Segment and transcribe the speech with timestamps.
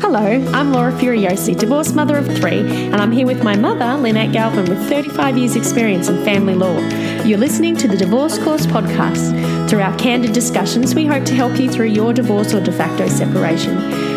[0.00, 0.24] Hello,
[0.54, 4.64] I'm Laura Furiosi, divorced mother of three, and I'm here with my mother, Lynette Galvin,
[4.64, 6.78] with 35 years' experience in family law.
[7.22, 9.68] You're listening to the Divorce Course podcast.
[9.68, 13.08] Through our candid discussions, we hope to help you through your divorce or de facto
[13.08, 13.76] separation.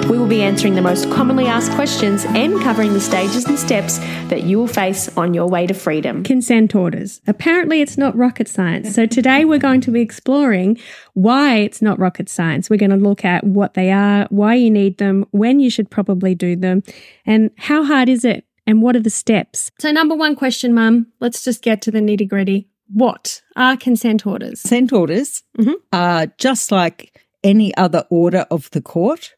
[0.09, 3.97] We will be answering the most commonly asked questions and covering the stages and steps
[4.29, 6.23] that you will face on your way to freedom.
[6.23, 7.21] Consent orders.
[7.25, 8.93] Apparently, it's not rocket science.
[8.93, 10.77] So, today we're going to be exploring
[11.13, 12.69] why it's not rocket science.
[12.69, 15.89] We're going to look at what they are, why you need them, when you should
[15.89, 16.83] probably do them,
[17.25, 19.71] and how hard is it, and what are the steps.
[19.79, 22.67] So, number one question, Mum, let's just get to the nitty gritty.
[22.91, 24.61] What are consent orders?
[24.61, 25.75] Consent orders Mhm.
[25.91, 29.31] are just like any other order of the court,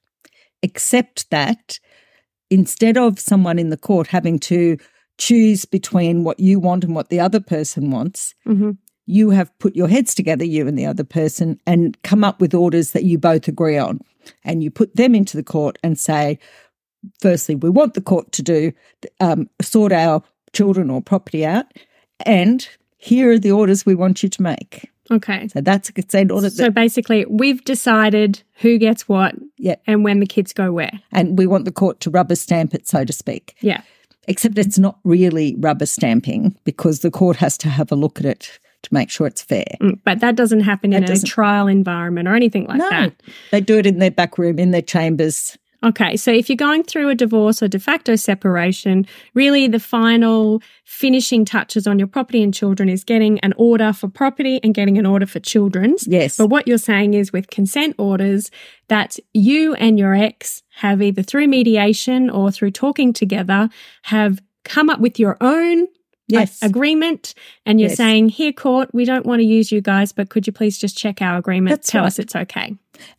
[0.62, 1.80] except that
[2.50, 4.78] instead of someone in the court having to
[5.18, 8.72] choose between what you want and what the other person wants, Mm-hmm.
[9.06, 12.54] you have put your heads together, you and the other person, and come up with
[12.54, 14.00] orders that you both agree on.
[14.44, 16.40] And you put them into the court and say,
[17.22, 18.72] firstly, we want the court to do
[19.20, 21.66] um, sort our children or property out,
[22.26, 22.68] and
[22.98, 24.90] here are the orders we want you to make.
[25.12, 25.48] Okay.
[25.50, 26.50] So that's a consent order.
[26.50, 31.00] So basically, we've decided who gets what yeah, and when the kids go where.
[31.12, 33.56] and we want the court to rubber stamp it, so to speak.
[33.62, 33.82] Yeah.
[34.28, 38.26] Except it's not really rubber stamping because the court has to have a look at
[38.26, 39.66] it to make sure it's fair.
[39.82, 42.90] Mm, But that doesn't happen in That a doesn't- trial environment or anything like no,
[42.90, 43.14] that.
[43.52, 45.58] they do it in their back room, in their chambers.
[45.86, 49.06] Okay, so if you're going through a divorce or de facto separation,
[49.36, 54.08] really the final finishing touches on your property and children is getting an order for
[54.08, 56.08] property and getting an order for children's.
[56.08, 56.38] Yes.
[56.38, 58.50] But what you're saying is with consent orders
[58.88, 63.70] that you and your ex have either through mediation or through talking together
[64.04, 65.88] have come up with your own
[66.28, 66.58] Yes.
[66.64, 67.34] agreement
[67.66, 67.98] and you're Yes.
[67.98, 70.98] saying, here, court, we don't want to use you guys, but could you please just
[70.98, 71.70] check our agreement?
[71.76, 72.08] That's Tell right.
[72.08, 72.74] us it's okay.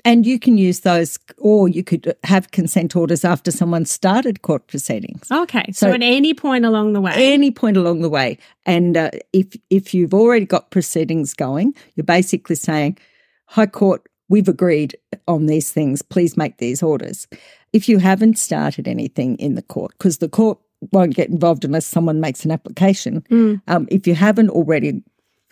[0.05, 4.67] And you can use those, or you could have consent orders after someone started court
[4.67, 5.31] proceedings.
[5.31, 5.67] Okay.
[5.73, 7.13] So, So- at any point along the way.
[7.15, 12.05] Any point along the way, and uh, if if you've already got proceedings going, you're
[12.05, 12.97] basically saying,
[13.48, 14.97] "Hi Court, we've agreed
[15.29, 16.01] on these things.
[16.03, 17.29] Please make these orders."
[17.75, 20.59] If you haven't started anything in the court, because the court
[20.92, 23.23] won't get involved unless someone makes an application.
[23.30, 23.61] Mm.
[23.69, 25.02] Um, if you haven't already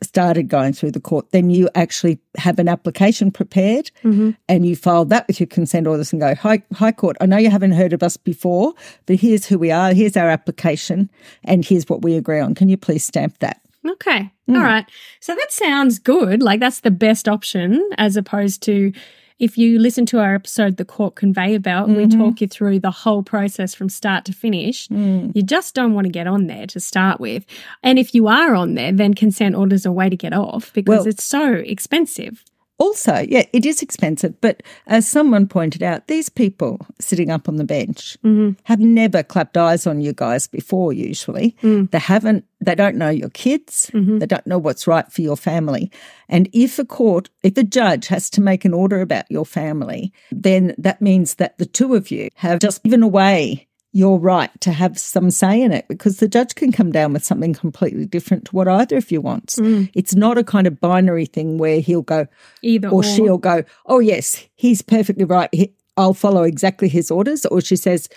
[0.03, 4.31] started going through the court, then you actually have an application prepared Mm-hmm.
[4.49, 7.39] and you file that with your consent orders and go, Hi, Hi Court, I know
[7.39, 8.75] you haven't heard of us before,
[9.07, 11.09] but here's who we are, here's our application,
[11.45, 12.55] and here's what we agree on.
[12.55, 13.61] Can you please stamp that?
[13.87, 14.31] Okay.
[14.49, 14.57] Mm.
[14.57, 14.85] All right.
[15.21, 16.43] So that sounds good.
[16.43, 18.93] Like that's the best option as opposed to
[19.39, 22.21] if you listen to our episode, The Court Conveyor Belt, we Mm-hmm.
[22.21, 24.89] talk you through the whole process from start to finish.
[24.89, 25.33] Mm.
[25.35, 27.45] You just don't want to get on there to start with.
[27.83, 30.73] And if you are on there, then consent orders are a way to get off
[30.73, 32.45] because Well- it's so expensive.
[32.79, 37.55] Also, yeah, it is expensive, but as someone pointed out, these people sitting up on
[37.55, 38.51] the bench mm-hmm.
[38.65, 41.57] have never clapped eyes on you guys before, usually.
[41.63, 41.91] Mm.
[41.93, 44.19] They haven't, they don't know your kids, mm-hmm.
[44.19, 45.91] they don't know what's right for your family.
[46.29, 50.13] And if a court, if a judge has to make an order about your family,
[50.33, 54.73] then that means that the two of you have just given away your right to
[54.73, 58.45] have some say in it because the judge can come down with something completely different
[58.45, 59.57] to what either of you wants.
[59.95, 62.27] It's not a kind of binary thing where he'll go,
[62.61, 65.49] Either or she'll go, "Oh yes, he's perfectly right.
[65.53, 68.09] He, I'll follow exactly his orders." Or she says,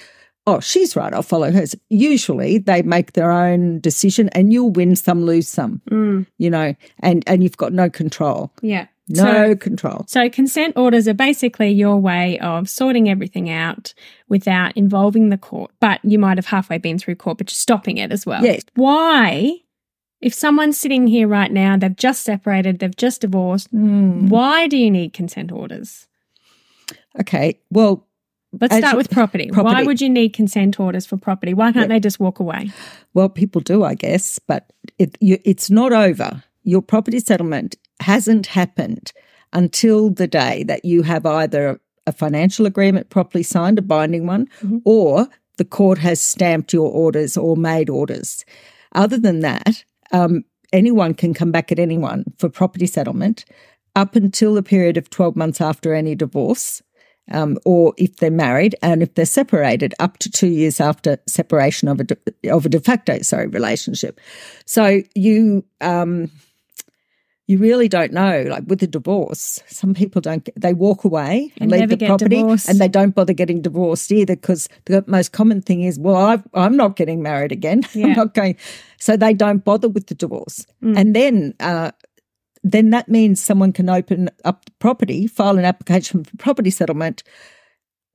[0.47, 1.13] "Oh, she's right.
[1.13, 5.81] I'll follow hers." Usually, they make their own decision, and you'll win some, lose some.
[5.91, 8.51] Mm, You know, and and you've got no control.
[8.63, 8.87] yeah.
[9.09, 10.06] No So- control.
[10.07, 13.94] So, consent orders are basically your way of sorting everything out
[14.28, 15.72] without involving the court.
[15.79, 18.44] But you might have halfway been through court, but you're stopping it as well.
[18.44, 18.63] Yes.
[18.75, 19.53] Why,
[20.19, 24.29] if someone's sitting here right now, they've just separated, they've just divorced, Mm.
[24.29, 26.07] why do you need consent orders?
[27.19, 27.59] Okay.
[27.72, 28.03] Well,
[28.59, 29.50] Let's start with property.
[29.53, 31.53] Why would you need consent orders for property?
[31.53, 32.72] Why can't they just walk away?
[33.13, 36.44] Well, people do, I guess, but it, you, it's not over.
[36.63, 39.12] Your property settlement hasn't happened
[39.53, 44.47] until the day that you have either a financial agreement properly signed, a binding one,
[44.62, 44.81] Mhm.
[44.85, 45.28] or
[45.58, 48.46] the court has stamped your orders or made orders.
[48.94, 53.46] Other than that, um, anyone can come back at anyone for property settlement
[53.96, 56.82] up until the period of 12 months after any divorce.
[57.29, 61.90] Um, or if they're married and if they're separated, up to two years after separation
[61.90, 62.17] of a de,
[62.50, 64.22] of a de facto sorry relationship.
[64.66, 66.32] So you um,
[67.47, 68.44] you really don't know.
[68.49, 70.44] Like with a divorce, some people don't.
[70.44, 72.67] Get, they walk away And leave the property, divorced.
[72.70, 74.35] and they don't bother getting divorced either.
[74.35, 77.84] Because the most common thing is, well, I've, I'm not getting married again.
[77.94, 78.08] Yeah.
[78.08, 78.58] I'm not going.
[78.99, 80.97] So they don't bother with the divorce, Mm.
[80.97, 81.53] and then.
[81.59, 81.91] Uh,
[82.64, 87.23] then that means someone can open up the property, file an application for property settlement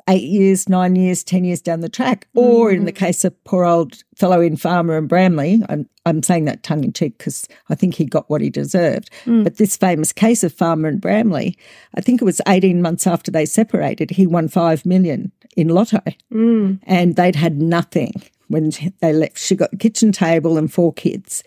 [0.08, 2.26] eight years, nine years, 10 years down the track.
[2.34, 2.86] Or in Mm.
[2.86, 6.84] the case of poor old fellow in Farmer and Bramley, I'm, I'm saying that tongue
[6.84, 9.10] in cheek because I think he got what he deserved.
[9.24, 9.44] Mm.
[9.44, 11.56] But this famous case of Farmer and Bramley,
[11.94, 16.00] I think it was 18 months after they separated, he won 5 million in lotto
[16.32, 16.80] Mm.
[16.84, 18.12] and they'd had nothing
[18.48, 18.70] when
[19.00, 19.38] they left.
[19.38, 21.42] She got a kitchen table and four kids.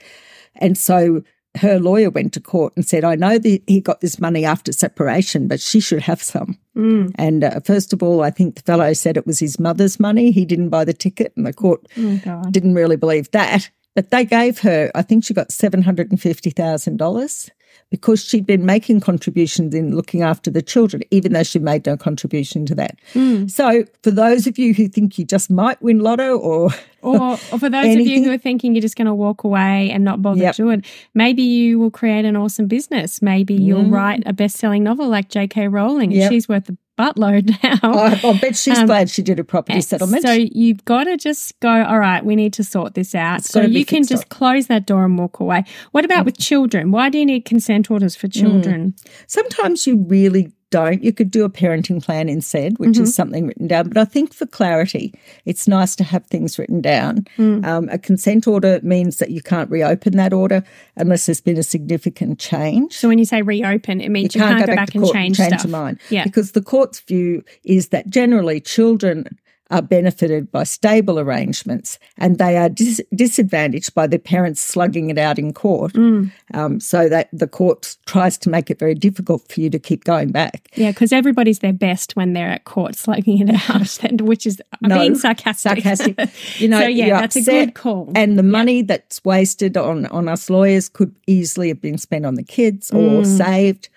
[0.55, 1.21] And so
[1.57, 4.71] her lawyer went to court and said, I know that he got this money after
[4.71, 6.57] separation, but she should have some.
[6.75, 7.13] Mm.
[7.15, 10.31] And uh, first of all, I think the fellow said it was his mother's money.
[10.31, 13.69] He didn't buy the ticket, and the court Oh, didn't really believe that.
[13.95, 17.49] But they gave her, I think she got $750,000
[17.89, 21.95] because she'd been making contributions in looking after the children, even though she made no
[21.97, 22.97] contribution to that.
[23.13, 23.47] Hmm.
[23.47, 26.69] So, for those of you who think you just might win lotto or
[27.01, 29.91] Or, or for those of you who are thinking you're just going to walk away
[29.91, 30.55] and not bother Yep.
[30.55, 33.21] to it, maybe you will create an awesome business.
[33.21, 33.91] Maybe you'll Mm.
[33.93, 35.67] write a best selling novel like J.K.
[35.67, 36.11] Rowling.
[36.11, 36.31] Yep.
[36.31, 37.79] She's worth a buttload now.
[37.83, 40.23] I, I bet she's Um, glad she did a property settlement.
[40.23, 43.43] So you've got to just go, all right, we need to sort this out.
[43.43, 44.29] So you can just up.
[44.29, 45.65] close that door and walk away.
[45.91, 46.91] What about with children?
[46.91, 48.95] Why do you need consent orders for children?
[49.27, 51.03] Sometimes you really don't.
[51.03, 53.03] You could do a parenting plan instead, which Mm-hmm.
[53.03, 53.87] is something written down.
[53.89, 55.13] But I think for clarity,
[55.45, 57.25] it's nice to have things written down.
[57.37, 57.65] Mm.
[57.65, 60.63] Um, a consent order means that you can't reopen that order
[60.95, 62.93] unless there's been a significant change.
[62.93, 65.13] So when you say reopen, it means you, can't, can't, go back, to and court
[65.15, 65.63] change, change stuff.
[65.63, 65.99] your mind.
[66.09, 66.23] Yeah.
[66.23, 69.25] Because the court's view is that generally children
[69.71, 75.17] are benefited by stable arrangements and they are dis- disadvantaged by their parents slugging it
[75.17, 75.93] out in court.
[75.93, 76.31] Mm.
[76.53, 80.03] Um, so that the court tries to make it very difficult for you to keep
[80.03, 80.69] going back.
[80.75, 84.61] Yeah, because everybody's their best when they're at court slugging it out, and- which is
[84.83, 85.83] I'm No, being sarcastic.
[85.83, 86.19] sarcastic.
[86.59, 88.11] You know, so yeah, that's a good call.
[88.15, 92.35] And the money that's wasted on, on us lawyers could easily have been spent on
[92.35, 93.25] the kids or Mm.
[93.37, 93.89] saved.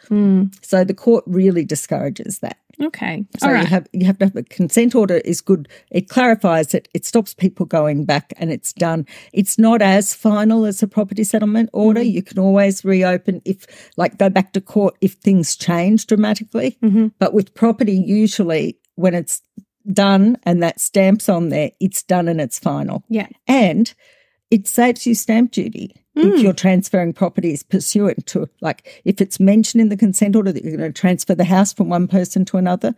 [0.63, 2.57] So the court really discourages that.
[2.83, 3.61] Okay, So right.
[3.63, 5.69] you have you have to have a consent order is good.
[5.91, 6.89] It clarifies it.
[6.95, 9.07] It stops people going back, and it's done.
[9.33, 12.01] It's not as final as a property settlement order.
[12.01, 12.11] Mm-hmm.
[12.11, 13.67] You can always reopen if,
[13.97, 16.79] like, go back to court if things change dramatically.
[16.83, 17.09] Mm-hmm.
[17.19, 19.43] But with property, usually when it's
[19.93, 23.05] done and that stamps on there, it's done and it's final.
[23.09, 23.93] yeah, And
[24.51, 26.35] it saves you stamp duty Mm.
[26.35, 30.65] if you're transferring properties pursuant to, like, if it's mentioned in the consent order that
[30.65, 32.95] you're going to transfer the house from one person to another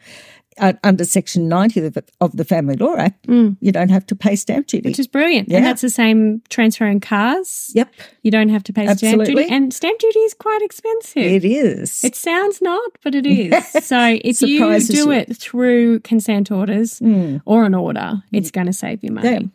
[0.59, 4.17] uh, under Section 90 of the, of the Family Law Act, you don't have to
[4.17, 4.83] pay stamp duty.
[4.83, 4.91] Mm.
[4.91, 5.49] which is brilliant.
[5.49, 5.59] Yeah.
[5.59, 7.71] And that's the same transferring cars.
[7.75, 9.35] yep, You don't have to pay stamp Absolutely.
[9.45, 11.23] duty, and stamp duty is quite expensive.
[11.23, 12.03] it is.
[12.05, 13.55] It sounds not, but it is.
[13.91, 15.11] So if you do you.
[15.13, 17.01] It through consent orders
[17.45, 19.51] or an order, it's going to save you money.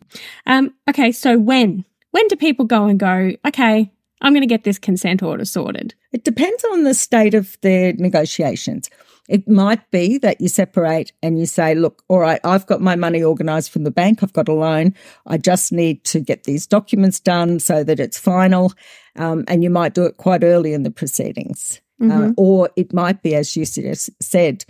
[0.46, 1.86] Um, okay, so when?
[2.16, 3.92] When do people go and go, okay,
[4.22, 5.96] I'm going to get this consent order sorted?
[6.14, 8.90] It depends on the state of their negotiations.
[9.28, 12.96] It might be that you separate and you say, look, all right, I've got my
[12.96, 14.96] money organised from the bank, I've got a loan,
[15.26, 18.72] I just need to get these documents done so that it's final.
[19.18, 21.82] Um, and you might do it quite early in the proceedings.
[22.02, 24.64] Uh, or it might be, as you said,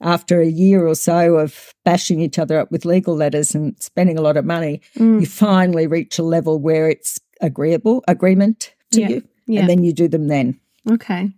[0.00, 4.16] after a year or so of bashing each other up with legal letters and spending
[4.18, 5.20] a lot of money, Mm.
[5.20, 9.08] you finally reach a level where it's agreeable, agreement to Yeah.
[9.08, 9.22] you.
[9.46, 9.60] Yeah.
[9.60, 10.58] And then you do them then.
[10.90, 11.30] Okay.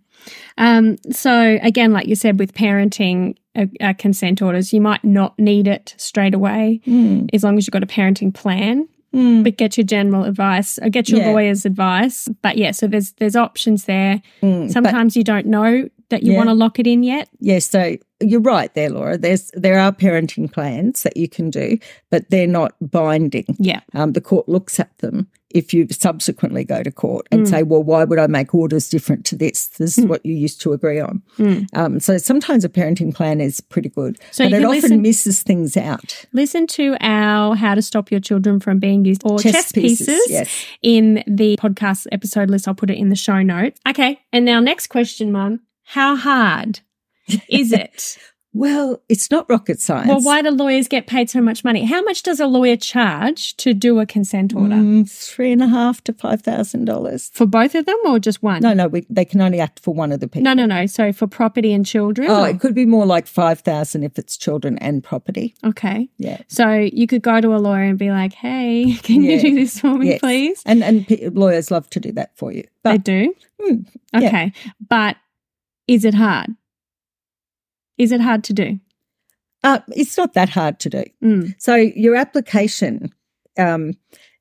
[0.57, 5.37] Um, so again, like you said, with parenting uh, uh, consent orders, you might not
[5.37, 7.25] need it straight away Hmm.
[7.33, 8.87] as long as you've got a parenting plan.
[9.13, 11.31] But get your general advice, or get your Yeah.
[11.31, 12.29] lawyer's advice.
[12.41, 14.21] But yeah, so there's there's options there.
[14.41, 16.37] Mm, Sometimes you don't know that you Yeah.
[16.37, 17.27] want to lock it in yet.
[17.39, 19.17] Yes, so you're right there, Laura.
[19.17, 21.77] There's there are parenting plans that you can do,
[22.11, 23.45] but they're not binding.
[23.59, 23.81] Yeah.
[23.95, 27.37] Um, the court looks at them if you subsequently go to court Mm.
[27.39, 29.67] and say, "Well, why would I make orders different to this?
[29.79, 31.21] This is what you used to agree on."
[31.73, 34.23] Um, so sometimes a parenting plan is pretty good, Mm.
[34.31, 36.25] So but it often listen- misses things out.
[36.31, 40.07] Listen to our How to Stop Your Children from Being Used or Chess Chess, pieces,
[40.07, 40.49] Pieces, yes.
[40.83, 42.67] in the podcast episode list.
[42.67, 43.79] I'll put it in the show notes.
[43.89, 44.19] Okay.
[44.31, 45.59] And now, next question, Mum.
[45.91, 46.79] How hard
[47.49, 48.17] is it?
[48.53, 50.09] Well, it's not rocket science.
[50.09, 51.85] well, why do lawyers get paid so much money?
[51.85, 54.75] How much does a lawyer charge to do a consent order?
[54.75, 57.29] Mm, three and a half to five thousand dollars.
[57.33, 58.61] For both of them or just one?
[58.61, 60.43] No, no, we, they can only act for one of the people.
[60.43, 60.65] no, no.
[60.65, 60.85] no.
[60.85, 62.29] So for property and children?
[62.29, 65.55] Oh, or- it could be more like five thousand if it's children and property.
[65.63, 66.09] okay.
[66.17, 66.41] Yeah.
[66.49, 69.35] So you could go to a lawyer and be like, hey, can Yeah.
[69.35, 70.19] you do this for me, Yes.
[70.19, 70.61] please?
[70.65, 71.05] And and
[71.37, 72.63] lawyers love to do that for you.
[72.83, 73.33] They But do?
[73.61, 73.75] Hmm,
[74.19, 74.27] yeah.
[74.27, 74.53] Okay.
[74.89, 75.15] But
[75.91, 76.49] is it hard?
[77.97, 78.79] Is it hard to do?
[79.63, 81.03] uh, it's not that hard to do.
[81.23, 81.53] Mm.
[81.59, 83.13] So your application
[83.59, 83.93] um,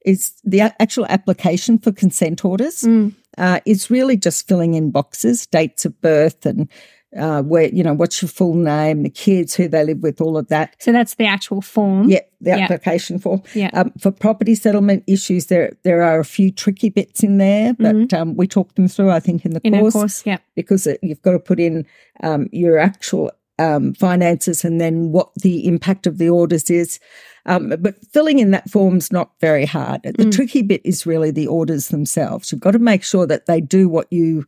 [0.07, 3.12] is the actual application for consent orders Mm.
[3.37, 6.69] uh, is really just filling in boxes, dates of birth, and
[7.17, 10.37] uh, where you know what's your full name, the kids, who they live with, all
[10.37, 10.76] of that.
[10.81, 12.09] So that's the actual form.
[12.09, 13.43] Yeah, the application form.
[13.55, 13.71] Yeah.
[13.73, 18.12] Um, for property settlement issues, there there are a few tricky bits in there, but
[18.14, 19.11] um, we talked them through.
[19.11, 19.75] I think in the Mm-hmm.
[19.75, 20.38] In course, course, yeah.
[20.55, 21.87] because it, you've got to put in
[22.23, 26.99] um, your actual um, finances and then what the impact of the orders is.
[27.47, 30.02] Um, but filling in that form's not very hard.
[30.02, 30.33] The Mm.
[30.33, 32.52] tricky bit is really the orders themselves.
[32.52, 34.47] You've got to make sure that they do what you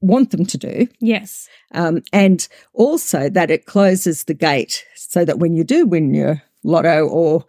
[0.00, 1.48] want them to do, Yes.
[1.74, 6.42] um, and also that it closes the gate so that when you do win your
[6.64, 7.44] lotto or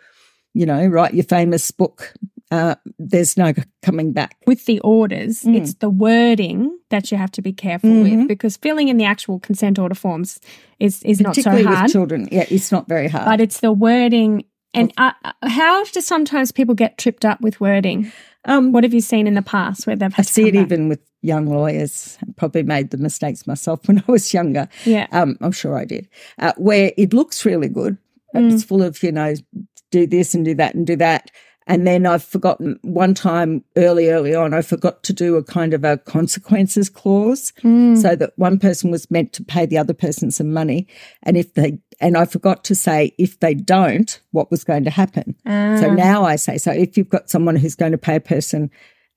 [0.53, 2.13] you know write your famous book,
[2.51, 4.35] uh, there's no coming back.
[4.45, 5.55] With the orders, Mm.
[5.57, 8.19] it's the wording that you have to be careful Mm-hmm.
[8.19, 10.39] with because filling in the actual consent order forms
[10.79, 11.65] is, is not so hard.
[11.83, 13.25] with children, yeah, it's not very hard.
[13.25, 14.43] but it's the wording.
[14.73, 15.11] And uh,
[15.43, 18.11] how do sometimes people get tripped up with wording?
[18.45, 20.63] um, What have you seen in the past where they've I see it back?
[20.65, 22.17] even with young lawyers.
[22.35, 24.67] Probably made the mistakes myself when I was younger.
[24.85, 25.07] Yeah.
[25.11, 26.07] Um, I'm sure I did.
[26.39, 27.97] Uh, where it looks really good.
[28.35, 28.53] Mm.
[28.53, 29.33] It's full of, you know,
[29.91, 31.31] do this and do that and do that.
[31.67, 35.73] And then I've forgotten one time early, early on, I forgot to do a kind
[35.73, 38.01] of a consequences clause Mm.
[38.01, 40.87] so that one person was meant to pay the other person some money.
[41.23, 44.89] And if they, and I forgot to say if they don't, what was going to
[44.89, 45.35] happen.
[45.45, 45.77] Ah.
[45.79, 48.71] So now I say, so if you've got someone who's going to pay a person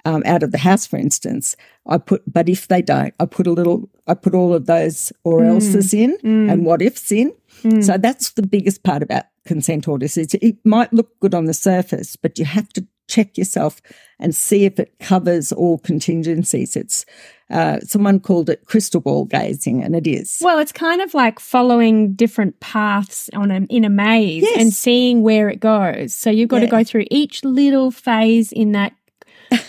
[0.04, 1.56] um, out of the house, for instance,
[1.86, 5.12] I put, but if they don't, I put a little, I put all of those
[5.24, 5.48] or Mm.
[5.54, 7.32] else's in and what ifs in.
[7.80, 10.18] So that's the biggest part about consent orders.
[10.18, 13.80] Is it might look good on the surface, but you have to check yourself
[14.18, 16.76] and see if it covers all contingencies.
[16.76, 17.06] It's
[17.50, 20.38] uh, someone called it crystal ball gazing, and it is.
[20.42, 24.56] Well, it's kind of like following different paths on a, in a maze Yes.
[24.60, 26.14] and seeing where it goes.
[26.14, 28.92] So you've got to go through each little phase in that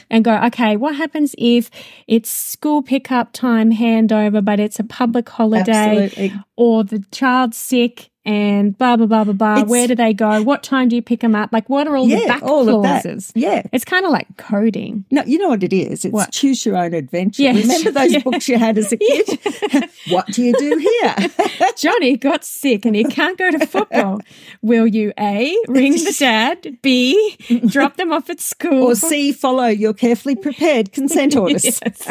[0.09, 1.69] and go, okay, what happens if
[2.07, 6.33] it's school pickup time handover, but it's a public holiday Absolutely.
[6.55, 9.53] or the child's sick and blah, blah, blah, blah, blah.
[9.53, 10.41] It's- Where do they go?
[10.41, 11.51] What time do you pick them up?
[11.53, 13.03] Like, what are all the Yeah, back all of that.
[13.03, 13.31] clauses?
[13.35, 13.61] Yeah.
[13.71, 15.05] It's kind of like coding.
[15.11, 16.05] No, you know what it is?
[16.05, 16.31] It's What?
[16.31, 17.43] choose your own adventure.
[17.43, 17.61] Yes.
[17.61, 18.19] Remember those Yeah.
[18.19, 19.39] books you had as a kid?
[20.09, 21.29] what do you do here?
[21.77, 24.19] Johnny got sick and he can't go to football.
[24.61, 28.85] Will you A, ring the dad, B, drop them off at school?
[28.85, 31.65] or C, follow your carefully prepared consent orders.
[31.65, 32.07] Yes.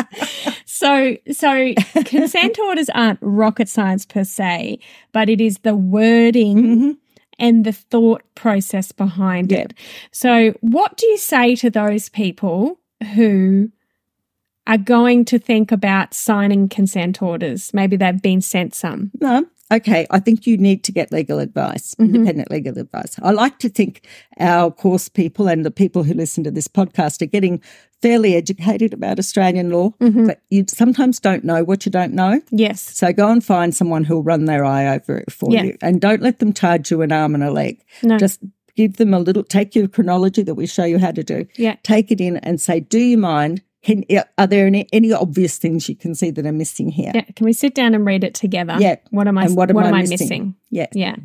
[0.64, 1.73] So, so
[2.04, 4.78] consent orders aren't rocket science per se,
[5.14, 6.90] but it is the wording mm-hmm.
[7.38, 9.61] and the thought process behind Yeah.
[9.61, 9.75] it.
[10.12, 12.78] So, what do you say to those people
[13.14, 13.71] who
[14.66, 17.73] are going to think about signing consent orders?
[17.73, 19.11] Maybe they've been sent some.
[19.21, 19.47] No.
[19.73, 22.14] Okay, I think you need to get legal advice, Mm-hmm.
[22.14, 23.16] independent legal advice.
[23.23, 24.06] I like to think
[24.38, 27.62] our course people and the people who listen to this podcast are getting
[28.02, 30.26] fairly educated about Australian law, Mm-hmm.
[30.26, 32.42] but you sometimes don't know what you don't know.
[32.50, 32.80] Yes.
[32.83, 35.62] So go and find someone who'll run their eye over it for Yeah.
[35.62, 35.78] you.
[35.80, 37.83] And don't let them charge you an arm and a leg.
[38.02, 38.18] No.
[38.18, 38.40] Just
[38.76, 41.47] give them a little, take your chronology that we show you how to do.
[41.56, 41.76] Yeah.
[41.85, 43.62] Take it in and say, do you mind?
[43.84, 44.04] Can,
[44.38, 47.12] are there any, any obvious things you can see that are missing here?
[47.14, 47.24] Yeah.
[47.36, 48.76] Can we sit down and read it together?
[48.80, 48.96] Yeah.
[49.10, 49.44] What am I?
[49.44, 50.18] And What what am, am I missing?
[50.20, 50.54] missing?
[50.70, 50.86] Yeah.
[50.92, 51.16] Yeah.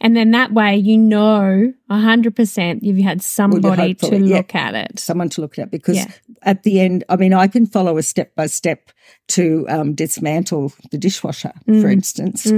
[0.00, 4.36] And then that way you know hundred percent you've had somebody to yeah.
[4.38, 4.98] look at it.
[4.98, 5.70] Someone to look at it.
[5.70, 6.06] because Yeah.
[6.42, 8.90] at the end, I mean, I can follow a step by step
[9.36, 11.82] to um, dismantle the dishwasher, Mm.
[11.82, 12.50] for instance.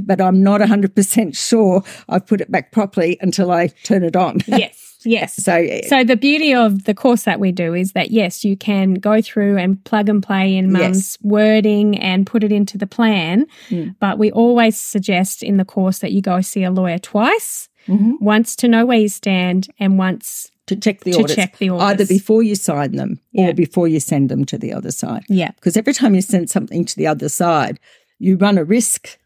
[0.00, 4.38] But I'm not 100% sure I've put it back properly until I turn it on.
[4.46, 4.75] Yes.
[5.06, 5.34] Yes.
[5.42, 8.94] So, So the beauty of the course that we do is that yes, you can
[8.94, 13.46] go through and plug and play in mum's wording and put it into the plan.
[13.70, 13.94] Mm.
[14.00, 18.14] But we always suggest in the course that you go see a lawyer twice, Mm-hmm.
[18.20, 21.70] once to know where you stand and once to check the To orders, check the
[21.70, 21.86] orders.
[21.88, 23.50] either before you sign them Yeah.
[23.50, 25.22] or before you send them to the other side.
[25.28, 25.52] yeah.
[25.52, 27.78] Because every time you send something to the other side,
[28.18, 29.16] you run a risk,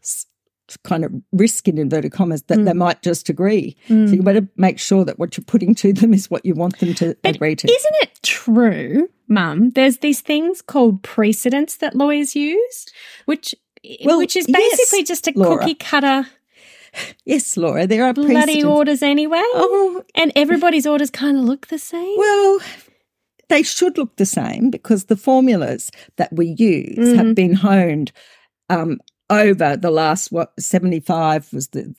[0.83, 2.65] kind of risk in inverted commas, that Mm.
[2.65, 3.75] they might just agree.
[3.87, 6.79] So you better make sure that what you're putting to them is what you want
[6.79, 7.67] them to agree to.
[7.67, 9.71] Isn't it true, Mum?
[9.71, 12.85] There's these things called precedents that lawyers use,
[13.25, 13.55] which
[14.05, 15.57] Well, which is yes, basically just a Laura.
[15.59, 16.27] cookie cutter
[17.25, 18.65] yes, Laura, there are bloody precedents.
[18.65, 19.41] orders anyway.
[19.55, 22.17] Oh, And everybody's orders kind of look the same.
[22.17, 22.59] well,
[23.49, 27.17] they should look the same because the formulas that we use Mm-hmm.
[27.17, 28.11] have been honed
[28.69, 28.99] um,
[29.31, 31.95] over the last, what, 75 was the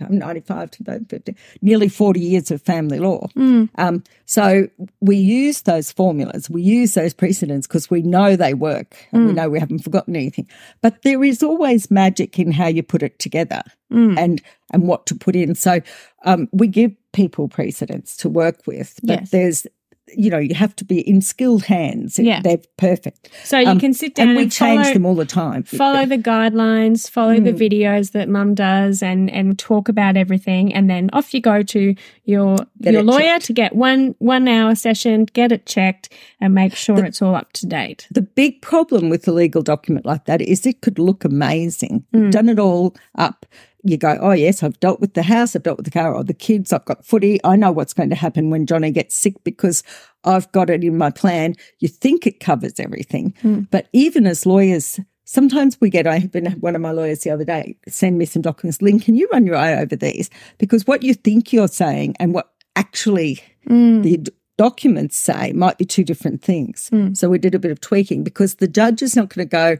[0.00, 3.28] 95 to about 50, nearly 40 years of family law.
[3.36, 3.68] Mm.
[3.76, 4.66] Um, so
[5.00, 9.32] we use those formulas, we use those precedents because we know they work and we
[9.32, 9.36] Mm.
[9.36, 10.48] know we haven't forgotten anything.
[10.82, 13.62] But there is always magic in how you put it together
[13.92, 14.18] Mm.
[14.18, 15.54] and and what to put in.
[15.54, 15.80] So
[16.24, 19.30] um, we give people precedents to work with, but Yes.
[19.30, 19.66] there's
[20.16, 22.18] you know, you have to be in skilled hands.
[22.18, 22.40] Yeah.
[22.42, 23.30] They're perfect.
[23.42, 25.62] So you Um, can sit down And and, we change follow, them all the time.
[25.62, 27.58] follow the guidelines, follow the Mm.
[27.58, 31.94] videos that mum does and and talk about everything and then off you go to
[32.24, 33.46] your Get your lawyer checked.
[33.46, 37.34] to get one one hour session, get it checked and make sure The- it's all
[37.34, 38.06] up to date.
[38.10, 42.04] The big problem with a legal document like that is it could look amazing.
[42.14, 42.30] Mm.
[42.30, 43.46] Done it all up.
[43.84, 46.24] You go, oh, yes, I've dealt with the house, I've dealt with the car, or
[46.24, 47.38] the kids, I've got footy.
[47.44, 49.82] I know what's going to happen when Johnny gets sick because
[50.24, 51.54] I've got it in my plan.
[51.80, 53.34] You think it covers everything.
[53.42, 53.68] Mm.
[53.70, 57.30] But even as lawyers, sometimes we get, I have been one of my lawyers the
[57.30, 58.80] other day, send me some documents.
[58.80, 60.30] Lynn, can you run your eye over these?
[60.58, 64.02] Because what you think you're saying and what actually Mm.
[64.02, 66.90] the documents say might be two different things.
[66.92, 67.16] Mm.
[67.16, 69.76] So we did a bit of tweaking because the judge is not going to go,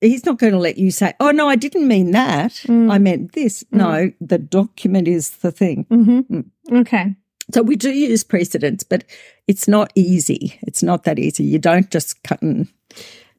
[0.00, 2.52] he's not going to let you say, oh, no, I didn't mean that.
[2.66, 2.90] Mm.
[2.92, 3.64] I meant this.
[3.72, 5.86] No, the document is the thing.
[5.88, 6.44] hmm Mm.
[6.72, 7.14] Okay.
[7.54, 9.04] So we do use precedents, but
[9.46, 10.58] it's not easy.
[10.62, 11.44] It's not that easy.
[11.44, 12.68] You don't just cut and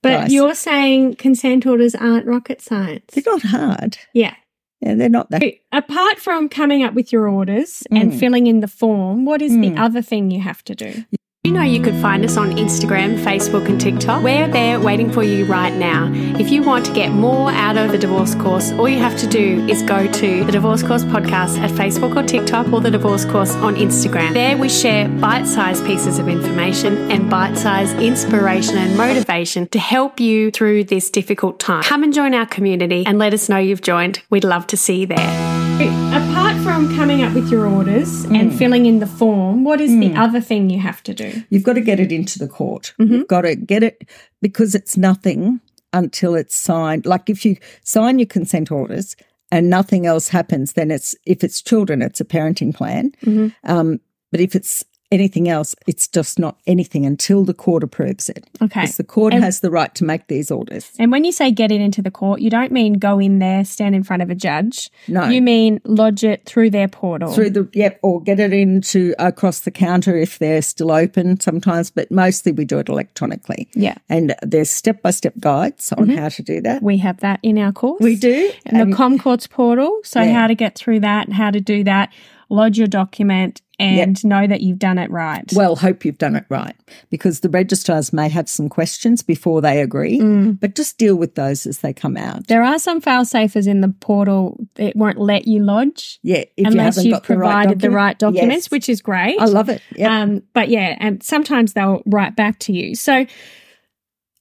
[0.02, 0.32] But Dice.
[0.32, 3.06] you're saying consent orders aren't rocket science.
[3.14, 3.98] they're not hard.
[4.14, 4.34] Yeah.
[4.82, 5.44] Yeah, they're not that.
[5.74, 8.20] Apart from coming up with your orders and Mm.
[8.20, 9.80] filling in the form, what is the Mm.
[9.80, 11.04] other thing you have to do?
[11.46, 14.22] You know, you could find us on Instagram, Facebook, and TikTok.
[14.22, 16.12] We're there waiting for you right now.
[16.38, 19.26] If you want to get more out of the divorce course, all you have to
[19.26, 23.24] do is go to the Divorce Course podcast at Facebook or TikTok or the Divorce
[23.24, 24.34] Course on Instagram.
[24.34, 29.80] There we share bite sized pieces of information and bite sized inspiration and motivation to
[29.80, 31.84] help you through this difficult time.
[31.84, 34.22] Come and join our community and let us know you've joined.
[34.30, 35.69] We'd love to see you there.
[35.80, 40.14] Apart from coming up with your orders and filling in the form, what is the
[40.14, 41.42] other thing you have to do?
[41.50, 42.94] You've got to get it into the court.
[43.00, 43.14] Mm-hmm.
[43.14, 44.10] You've got to get it
[44.42, 45.62] because it's nothing
[45.94, 47.06] until it's signed.
[47.06, 47.56] Like if you
[47.86, 49.16] sign your consent orders
[49.54, 53.12] and nothing else happens, then it's if it's children, it's a parenting plan.
[53.24, 53.48] Mm-hmm.
[53.64, 58.46] Um, but if it's anything else, it's just not anything until the court approves it.
[58.62, 58.82] Okay.
[58.82, 60.92] Because the court And- has the right to make these orders.
[61.00, 63.66] And when you say get it into the court, you don't mean go in there,
[63.66, 64.92] stand in front of a judge.
[65.08, 65.28] No.
[65.28, 67.32] You mean lodge it through their portal.
[67.32, 71.90] Through the yep, or get it into across the counter if they're still open sometimes,
[71.90, 73.68] but mostly we do it electronically.
[73.74, 73.96] yeah.
[74.10, 76.84] And there's step by step guides on how to do that.
[76.84, 78.00] We have that in our course.
[78.02, 78.52] We do.
[78.66, 80.00] And Um, the Comcourts portal.
[80.04, 80.34] So Yeah.
[80.34, 82.10] how to get through that, how to do that,
[82.50, 85.50] lodge your document and know that you've done it right.
[85.54, 86.76] Well, hope you've done it right
[87.10, 90.60] because the registrars may have some questions before they agree, Mm.
[90.60, 92.48] but just deal with those as they come out.
[92.48, 96.68] there are some fail safers in the portal that won't let you lodge yeah, if
[96.68, 98.72] unless haven't you've got the right provided the right documents, Yes.
[98.72, 99.40] which is great.
[99.40, 99.82] I love it.
[99.96, 102.96] Yeah, Um, but yeah, and sometimes they'll write back to you.
[102.96, 103.26] So,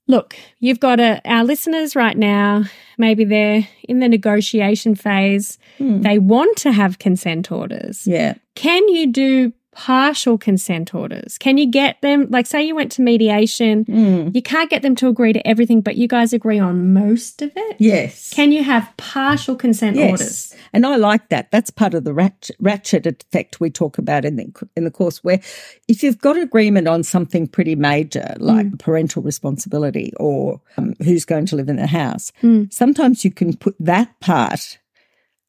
[0.09, 2.64] look, you've got a, our listeners right now,
[2.97, 5.59] maybe they're in the negotiation phase.
[5.77, 6.01] Hmm.
[6.01, 8.07] They want to have consent orders.
[8.07, 11.38] yeah, Can you do partial consent orders?
[11.38, 14.35] Can you get them, like, say you went to mediation, Mm.
[14.35, 17.53] you can't get them to agree to everything, but you guys agree on most of
[17.55, 17.77] it?
[17.79, 20.11] yes, Can you have partial consent yes.
[20.11, 20.55] orders?
[20.73, 21.53] And I like that.
[21.53, 25.23] That's part of the ratchet, ratchet effect we talk about in the in the course,
[25.23, 25.41] where
[25.87, 28.79] if you've got agreement on something pretty major, like Mm.
[28.81, 32.73] parental responsibility or um, who's going to live in the house, Mm.
[32.73, 34.79] sometimes you can put that part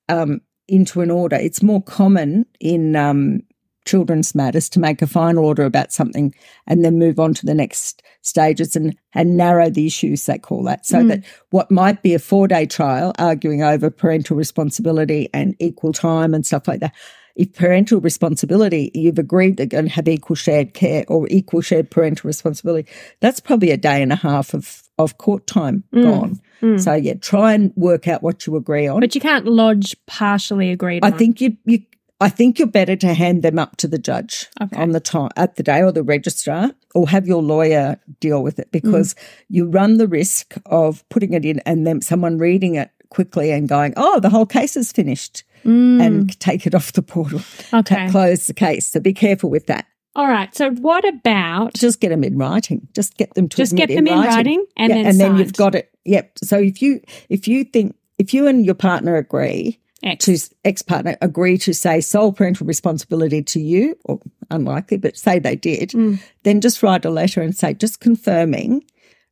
[0.08, 1.36] um, into an order.
[1.36, 3.42] It's more common in um,
[3.90, 6.34] children's matters to make a final order about something
[6.68, 10.64] and then move on to the next stages and, and narrow the issues, they call
[10.64, 10.86] that.
[10.86, 11.08] So Mm.
[11.10, 16.34] that what might be a four day trial arguing over parental responsibility and equal time
[16.36, 16.94] and stuff like that.
[17.36, 21.90] If parental responsibility, you've agreed they're going to have equal shared care or equal shared
[21.90, 22.90] parental responsibility,
[23.22, 26.04] that's probably a day and a half of, of court time Mm.
[26.04, 26.40] gone.
[26.62, 26.80] Mm.
[26.86, 29.00] So yeah, try and work out what you agree on.
[29.00, 31.18] But you can't lodge partially agreed I on.
[31.18, 31.80] think you you
[32.22, 34.76] I think you're better to hand them up to the judge Okay.
[34.76, 38.60] on the time at the day or the registrar or have your lawyer deal with
[38.60, 39.18] it because Mm.
[39.50, 43.68] you run the risk of putting it in and then someone reading it quickly and
[43.70, 46.02] going, "Oh, the whole case is finished." Mm.
[46.02, 47.42] And take it off the portal.
[47.74, 48.10] okay.
[48.10, 48.88] Close the case.
[48.88, 49.86] So be careful with that.
[50.16, 50.54] All right.
[50.56, 52.88] So what about Just get them in writing.
[52.94, 55.54] Just get them to just get them in writing and Yeah, then and then you've
[55.54, 55.90] got it.
[56.06, 56.40] Yep.
[56.44, 60.26] So if you if you think if you and your partner agree X.
[60.26, 65.40] to ex partner agree to say sole parental responsibility to you, or unlikely, but say
[65.40, 66.20] they did, Mm.
[66.44, 68.84] then just write a letter and say, just confirming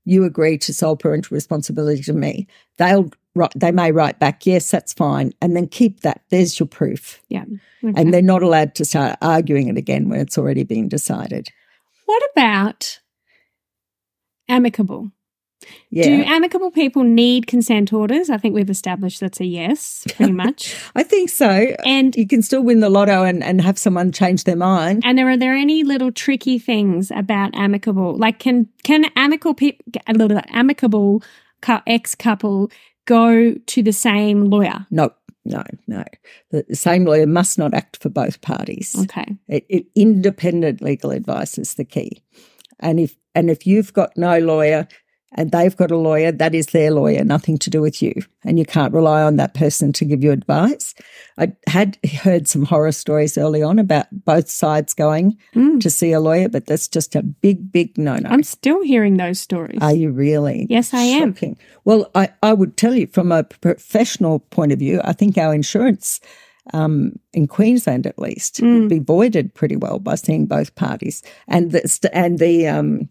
[0.06, 2.48] you agree to sole parental responsibility to me.
[2.78, 6.22] They'll write, they may write back, yes, that's fine, and then keep that.
[6.30, 7.44] There's your proof, Yeah.
[7.84, 7.94] Okay.
[8.02, 11.50] and they're not allowed to start arguing it again when it's already been decided.
[12.06, 13.00] what about
[14.48, 15.12] amicable?
[15.90, 16.04] Yeah.
[16.04, 18.30] Do amicable people need consent orders?
[18.30, 20.76] I think we've established that's a yes, pretty much.
[20.96, 21.74] I think so.
[21.86, 25.04] And You can still win the lotto and, and have someone change their mind.
[25.06, 28.16] and are there any little tricky things about amicable?
[28.18, 31.24] Like can can amicable people a little amicable
[31.88, 32.70] ex couple
[33.06, 34.86] go to the same lawyer?
[34.92, 35.12] No,
[35.46, 36.04] no, no.
[36.52, 38.96] The the same lawyer must not act for both parties.
[39.04, 39.36] Okay.
[39.48, 42.24] It, it, independent legal advice is the key.
[42.80, 44.88] And if and if you've got no lawyer
[45.34, 48.14] and they've got a lawyer, that is their lawyer, nothing to do with you.
[48.46, 50.94] And you can't rely on that person to give you advice.
[51.38, 55.82] I had heard some horror stories early on about both sides going Mm.
[55.82, 58.30] to see a lawyer, but that's just a big, big no no.
[58.30, 59.80] I'm still hearing those stories.
[59.82, 60.66] Are you really?
[60.70, 61.36] Yes, I am.
[61.84, 65.54] Well, I, I would tell you from a professional point of view, I think our
[65.54, 66.20] insurance
[66.74, 68.80] um, in Queensland, at least, Mm.
[68.82, 71.24] would be voided pretty well by seeing both parties.
[71.48, 73.08] And the, st- and the um,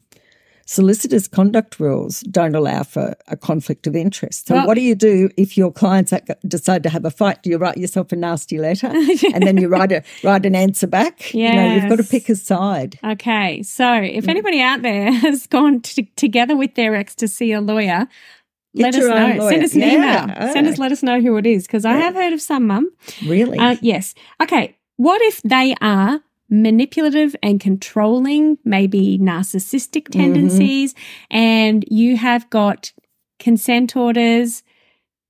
[0.66, 4.48] solicitors' conduct rules don't allow for a conflict of interest.
[4.48, 6.12] So, Well- what do you do if your clients
[6.46, 7.42] decide to have a fight?
[7.42, 8.88] Do you write yourself a nasty letter
[9.34, 11.32] and then you write a write an answer back?
[11.32, 12.98] You know, you've got to pick a side.
[13.04, 14.16] Okay, so Mm.
[14.18, 18.06] if anybody out there has gone to, together with their ex to see a lawyer,
[18.74, 19.44] Get let us know.
[19.44, 19.50] lawyer.
[19.50, 20.24] Send us an Yeah.
[20.24, 20.52] email.
[20.52, 22.90] Send us, let us know who it is because I have heard of some mum.
[23.26, 23.58] Really?
[23.58, 24.14] Uh, yes.
[24.42, 24.76] Okay.
[24.98, 30.20] What if they are manipulative and controlling, maybe narcissistic Mm-hmm.
[30.20, 30.94] tendencies,
[31.30, 32.92] and you have got
[33.38, 34.62] consent orders?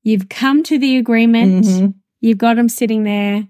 [0.03, 1.65] You've come to the agreement.
[1.65, 1.95] Mhm.
[2.21, 3.47] You've got them sitting there.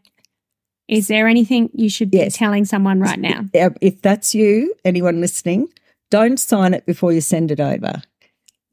[0.89, 3.45] Is there anything you should be telling someone right now?
[3.53, 5.69] If that's you, anyone listening,
[6.11, 8.03] don't sign it before you send it over.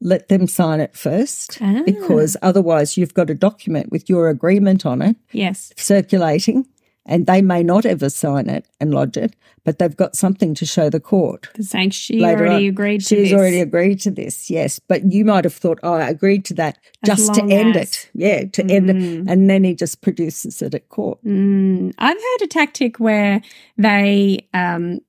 [0.00, 1.82] Let them sign it first Ah.
[1.84, 5.72] because otherwise you've got a document with your agreement on it Yes.
[5.76, 6.66] circulating
[7.06, 10.64] and they may not ever sign it and lodge it, but they've got something to
[10.66, 11.48] show the court.
[11.54, 12.70] The saying she Later already on.
[12.70, 13.38] agreed to She's this.
[13.38, 14.78] already agreed to this, yes.
[14.78, 17.82] But you might have thought, oh, I agreed to that As just to end as.
[17.82, 18.10] it.
[18.14, 18.96] Yeah, to end it.
[18.96, 19.24] Mm.
[19.30, 21.18] And then he just produces it at court.
[21.24, 23.42] Mm, I've heard a tactic where
[23.76, 25.00] they um,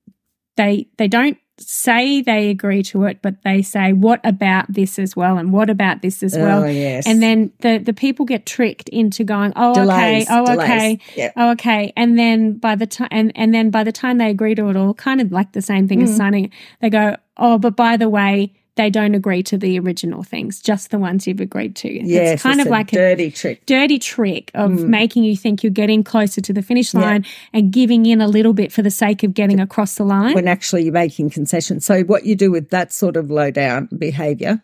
[0.56, 5.16] they they don't say they agree to it, but they say, "What about this as
[5.16, 7.06] well?" and "What about this as well?" oh, yes.
[7.06, 10.58] And then the the people get tricked into going, "Oh, delays, okay, oh, delays.
[10.70, 11.32] okay." Yeah.
[11.36, 11.92] Oh, okay.
[11.96, 14.76] And then by the time and, and then by the time they agree to it
[14.76, 16.16] all, kind of like the same thing as Mm.
[16.16, 20.22] signing, it, they go, Oh, but by the way, they don't agree to the original
[20.22, 21.90] things, just the ones you've agreed to.
[21.90, 23.64] Yes, it's kind of a like a dirty trick.
[23.66, 24.88] dirty trick of Mm.
[24.88, 27.00] making you think you're getting closer to the finish Yeah.
[27.00, 30.34] line and giving in a little bit for the sake of getting across the line.
[30.34, 31.84] when actually you're making concessions.
[31.84, 34.62] So what you do with that sort of low down behaviour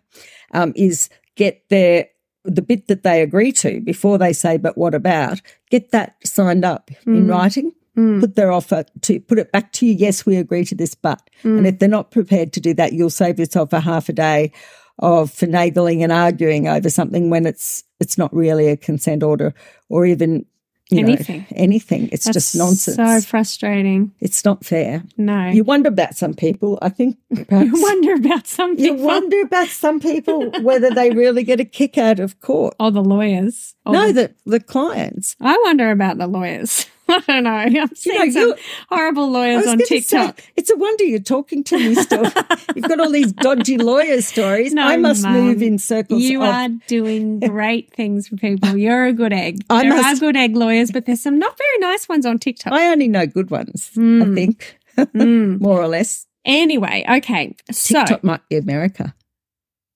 [0.53, 2.07] um, is get their
[2.45, 6.65] the bit that they agree to before they say, "But what about?" Get that signed
[6.65, 7.31] up in Mm.
[7.31, 7.73] writing.
[7.97, 8.21] Mm.
[8.21, 9.93] Put their offer to put it back to you.
[9.93, 11.59] Yes, we agree to this, but Mm.
[11.59, 14.53] and if they're not prepared to do that, you'll save yourself a half a day
[14.99, 19.53] of finagling and arguing over something when it's it's not really a consent order
[19.91, 20.47] or even
[20.91, 21.39] you Anything.
[21.41, 22.09] know anything.
[22.13, 22.97] It's That's just nonsense.
[22.97, 24.13] So frustrating.
[24.21, 25.03] it's not fair.
[25.17, 25.49] No.
[25.49, 26.79] You wonder about some people.
[26.83, 29.07] I think You wonder about some you people.
[29.07, 32.75] wonder about some people whether they really get a kick out of court.
[32.81, 33.75] Oh, the lawyers.
[33.87, 35.37] Oh, No, the the clients.
[35.41, 36.87] I wonder about the lawyers.
[37.09, 37.51] I don't know.
[37.51, 38.55] I'm seeing know, some
[38.89, 40.41] horrible lawyers on gonna say, TikTok.
[40.57, 42.23] it's a wonder you're talking to me still.
[42.75, 44.73] You've got all these dodgy lawyer stories.
[44.73, 45.33] No, I must Mum.
[45.35, 46.23] move in circles.
[46.23, 48.77] You of- are doing great things for people.
[48.77, 49.63] You're a good egg.
[49.69, 52.39] I there must- are good egg lawyers, but there's some not very nice ones on
[52.39, 52.73] TikTok.
[52.73, 53.91] I only know good ones.
[53.97, 54.35] I Mm.
[54.35, 55.61] think Mm.
[55.61, 56.27] more or less.
[56.45, 57.55] Anyway, okay.
[57.71, 59.15] So, TikTok might be America.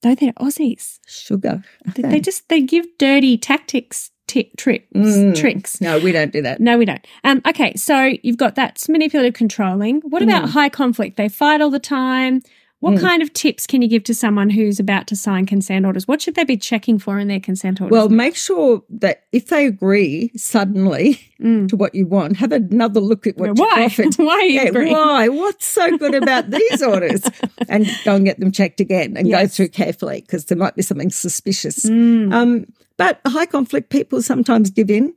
[0.05, 0.99] no, they're Aussies.
[1.07, 1.63] Sugar.
[1.95, 5.35] They- They just they give dirty tactics ti tricks Mm.
[5.37, 5.81] tricks.
[5.81, 6.61] No, we don't do that.
[6.61, 7.05] No, we don't.
[7.25, 10.01] Um, okay, so you've got that's manipulative controlling.
[10.03, 10.49] What about Mm.
[10.51, 11.17] high conflict?
[11.17, 12.43] They fight all the time.
[12.81, 13.01] What Mm.
[13.01, 16.07] kind of tips can you give to someone who's about to sign consent orders?
[16.07, 17.91] What should they be checking for in their consent orders?
[17.91, 21.69] Well, make sure that if they agree suddenly Mm.
[21.69, 23.67] to what you want, have another look at what why?
[23.77, 24.15] you've offered.
[24.17, 24.93] why are you Yeah, agreeing?
[24.93, 25.29] why?
[25.29, 27.23] What's so good about these orders?
[27.69, 30.83] And go and get them checked again and go through carefully because there might be
[30.83, 31.87] something suspicious.
[31.87, 35.15] Mm, Um, but high conflict people sometimes give in.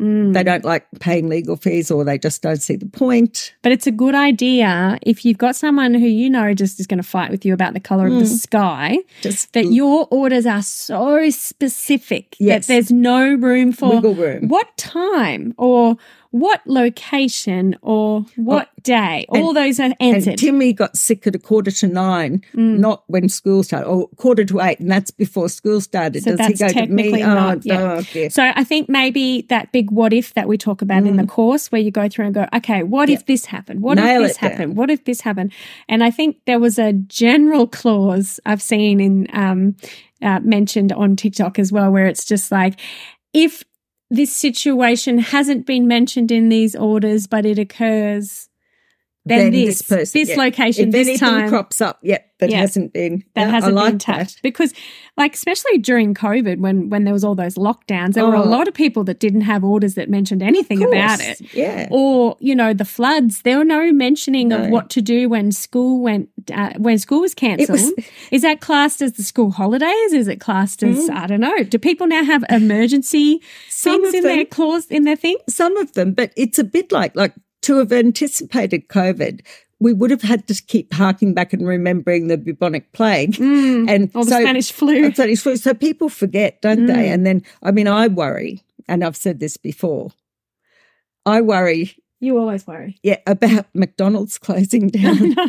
[0.00, 0.32] mm.
[0.32, 3.54] They don't like paying legal fees or they just don't see the point.
[3.62, 7.02] But it's a good idea if you've got someone who you know just is going
[7.02, 8.38] to fight with you about the color of the Mm.
[8.40, 12.66] sky, Just that your orders are so specific Yes.
[12.66, 14.48] that there's no room for wiggle room.
[14.48, 15.96] what time or
[16.32, 19.26] what location or what day.
[19.28, 20.38] All those are And answered.
[20.38, 24.60] Timmy got sick at a quarter to nine, not when school started, or quarter to
[24.60, 26.22] eight, and that's before school started.
[26.24, 27.02] So Does he that's go to me?
[27.10, 27.80] technically Oh, not- yeah.
[28.00, 28.28] oh, yeah.
[28.28, 31.70] So I think maybe that big what if that we talk about in the course
[31.70, 33.80] where you go through and go, okay, what if this happened?
[33.82, 34.50] What Nail if this it down.
[34.50, 34.76] happened?
[34.76, 35.52] What if this happened?
[35.88, 39.76] And I think there was a general clause I've seen in um,
[40.22, 42.80] uh, mentioned on TikTok as well, where it's just like,
[43.34, 43.64] if
[44.12, 48.48] this situation hasn't been mentioned in these orders, but it occurs,
[49.24, 50.34] then, this, this, yeah.
[50.36, 52.58] location, if this time, crops up, yep, that Yeah.
[52.58, 54.00] hasn't been that yeah, hasn't like been that.
[54.00, 54.74] touched because
[55.16, 58.48] like especially during covid when when there was all those lockdowns there were a Oh.
[58.48, 61.86] lot of people that didn't have orders that mentioned anything about it Yeah.
[61.92, 64.56] or you know the floods there were no mentioning No.
[64.64, 67.92] of what to do when school went uh, when school was cancelled
[68.32, 71.14] is that classed as the school holidays is it classed as Mm.
[71.14, 75.14] i don't know do people now have emergency things in their them- clause in their
[75.16, 79.40] thing Some of them, but it's a bit like like to have anticipated COVID.
[79.80, 84.10] We would have had to keep harking back and remembering the bubonic plague and Mm.
[84.14, 85.12] or the Spanish flu.
[85.12, 85.56] Spanish flu.
[85.56, 87.08] So people forget, don't they?
[87.08, 87.14] Mm.
[87.14, 90.12] And then, I mean, I worry, and I've said this before.
[91.26, 95.30] I worry, you always worry yeah, about McDonald's closing down.
[95.30, 95.46] no.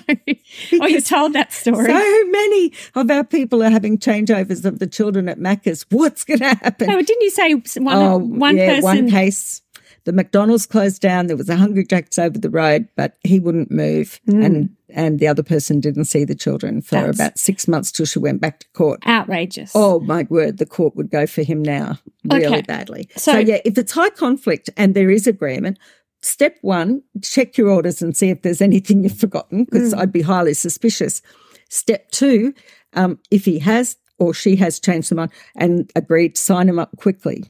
[0.82, 4.88] oh you told that story So many of our people are having changeovers of the
[4.88, 5.86] children at Macca's.
[5.92, 6.88] What's going to happen?
[6.88, 9.62] no, didn't you say one, oh, one yeah, person one case.
[10.06, 11.28] The McDonald's closed down.
[11.28, 15.28] There was a Hungry Jack's over the road, but he wouldn't move, and and the
[15.28, 17.00] other person didn't see the children for Mm.
[17.00, 19.00] That's- about six months till she went back to court.
[19.08, 19.72] outrageous.
[19.74, 21.98] Oh my word, the court would go for him now
[22.30, 22.62] really Okay.
[22.62, 23.10] badly.
[23.16, 25.80] So- So, yeah, if it's high conflict and there is agreement,
[26.22, 30.00] step one, check your orders and see if there's anything you've forgotten, because Mm.
[30.00, 31.22] I'd be highly suspicious.
[31.70, 32.54] Step two,
[32.94, 36.96] um, if he has or she has changed their mind and agreed, sign him up
[36.98, 37.46] quickly.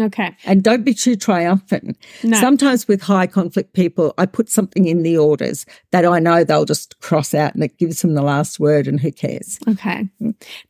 [0.00, 0.36] Okay.
[0.44, 1.96] And don't be too triumphant.
[2.22, 2.38] No.
[2.40, 6.64] Sometimes with high conflict people, I put something in the orders that I know they'll
[6.64, 9.58] just cross out and it gives them the last word and who cares.
[9.68, 10.08] Okay.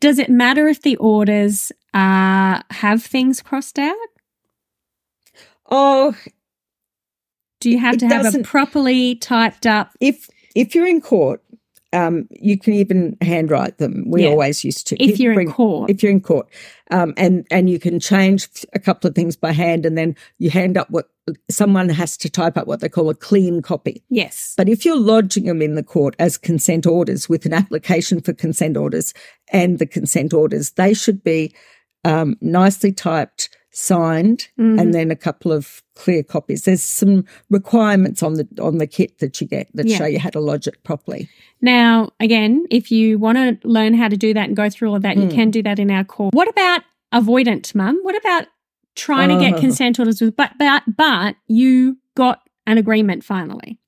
[0.01, 3.97] Does it matter if the orders uh, have things crossed out?
[5.71, 6.15] Oh,
[7.61, 9.93] Do you have to have a properly typed up?
[10.01, 11.43] if if you're in court,
[11.93, 14.05] um, you can even handwrite them.
[14.09, 14.31] We Yeah.
[14.31, 15.03] always used to.
[15.03, 15.91] If you're in court.
[15.91, 16.49] If you're in court,
[16.91, 20.51] um, and and you can change a couple of things by hand, and then you
[20.51, 21.09] hand up what
[21.51, 24.03] someone has to type up what they call a clean copy.
[24.09, 24.55] Yes.
[24.57, 28.33] But if you're lodging them in the court as consent orders with an application for
[28.33, 29.13] consent orders
[29.53, 31.55] and the consent orders, they should be
[32.05, 34.79] um, nicely typed, signed, Mm-hmm.
[34.79, 36.65] and then a couple of clear copies.
[36.65, 39.97] There's some requirements on the on the kit that you get that Yeah.
[39.99, 41.29] show you how to lodge it properly.
[41.61, 44.97] Now, again, if you want to learn how to do that and go through all
[44.97, 45.23] of that, Hmm.
[45.23, 46.31] you can do that in our course.
[46.33, 46.83] What about
[47.15, 47.99] avoidant, Mum?
[48.03, 48.47] What about
[48.97, 49.61] trying to get Oh.
[49.61, 53.79] consent orders with, but but but you got an agreement finally?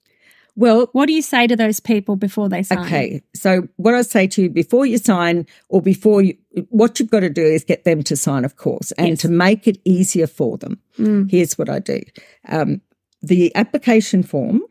[0.56, 2.78] Well, What do you say to those people before they sign?
[2.80, 3.22] Okay.
[3.34, 6.36] So what I say to you before you sign or before you,
[6.68, 9.20] what you've got to do is get them to sign, of course, and Yes.
[9.20, 10.78] to make it easier for them.
[10.98, 11.30] Mm.
[11.30, 12.00] Here's what I do.
[12.48, 12.80] Um,
[13.22, 14.62] the application form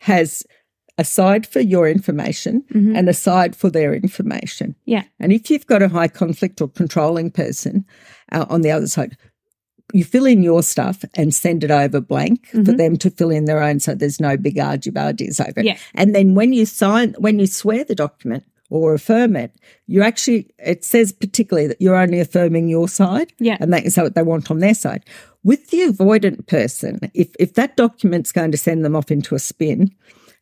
[0.00, 0.44] has
[0.98, 2.96] a side for your information Mhm.
[2.98, 4.74] and a side for their information.
[4.84, 5.04] Yeah.
[5.18, 7.86] And if you've got a high conflict or controlling person
[8.30, 9.16] uh, on the other side,
[9.92, 12.76] you fill in your stuff and send it over blank for Mhm.
[12.76, 15.66] them to fill in their own so there's no big argy-bargies over it.
[15.66, 15.76] Yeah.
[15.94, 19.52] And then when you sign, when you swear the document or affirm it,
[19.86, 23.32] you actually, it says particularly that you're only affirming your side.
[23.38, 23.58] Yeah.
[23.60, 25.04] And that is what they want on their side.
[25.44, 29.38] With the avoidant person, if, if that document's going to send them off into a
[29.38, 29.90] spin,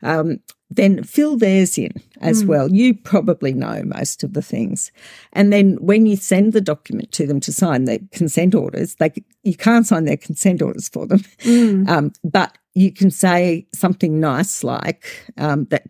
[0.02, 0.38] um,
[0.70, 2.70] then fill theirs in as well.
[2.70, 4.92] You probably know most of the things.
[5.32, 9.12] And then when you send the document to them to sign the consent orders, they
[9.42, 11.24] you can't sign their consent orders for them,
[11.88, 15.06] um, but you can say something nice like
[15.36, 15.86] um, that.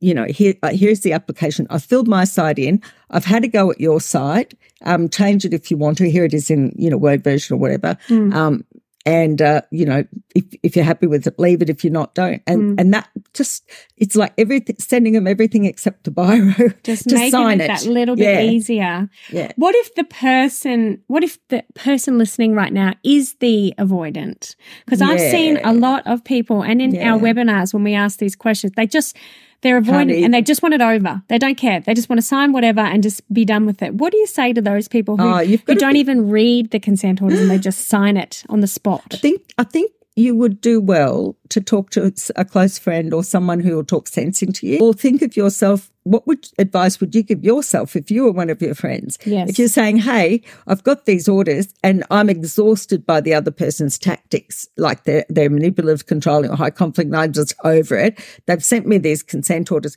[0.00, 1.66] You know, here uh, here's the application.
[1.70, 2.82] I filled my side in.
[3.10, 4.54] I've had a go at your side.
[4.84, 6.10] Um, change it if you want to.
[6.10, 7.96] Here it is in you know word version or whatever.
[8.34, 8.64] Um,
[9.06, 11.68] and uh, you know, if if you're happy with it, leave it.
[11.68, 12.42] If you're not, don't.
[12.46, 17.14] And and that just it's like everything, sending them everything except the biro Just to
[17.14, 17.68] making sign it, it.
[17.68, 18.50] that little bit Yeah.
[18.50, 19.10] easier.
[19.30, 19.52] Yeah.
[19.56, 24.56] What if the person, what if the person listening right now is the avoidant?
[24.86, 28.34] Because I've seen a lot of people, and in our webinars when we ask these
[28.36, 29.16] questions, they just
[29.64, 31.22] they're Can't and they just want it over.
[31.28, 31.80] They don't care.
[31.80, 33.94] They just want to sign whatever and just be done with it.
[33.94, 36.78] What do you say to those people who, Oh, who don't be- even read the
[36.78, 39.02] consent orders and they just sign it on the spot?
[39.12, 43.24] I think I think you would do well to talk to a close friend or
[43.24, 45.90] someone who will talk sense into you, or think of yourself.
[46.04, 49.18] What would advice would you give yourself if you were one of your friends?
[49.24, 49.48] Yes.
[49.48, 53.98] If you're saying, "Hey, I've got these orders and I'm exhausted by the other person's
[53.98, 58.18] tactics, like they're they're manipulative, controlling, or high conflict, and I'm just over it.
[58.46, 59.96] They've sent me these consent orders.